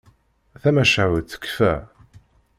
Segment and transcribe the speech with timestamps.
[0.61, 1.73] Tamacahut tekfa.